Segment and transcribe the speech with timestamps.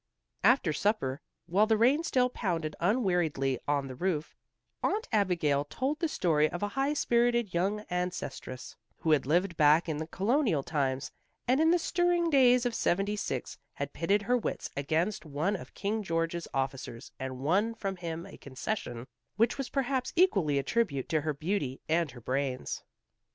[0.43, 4.35] After supper, while the rain still pounded unweariedly on the roof,
[4.81, 9.87] Aunt Abigail told the story of a high spirited young ancestress, who had lived back
[9.87, 11.11] in the colonial times,
[11.47, 16.01] and in the stirring days of '76 had pitted her wits against one of King
[16.01, 19.05] George's officers, and won from him a concession
[19.35, 22.81] which was perhaps equally a tribute to her beauty and her brains.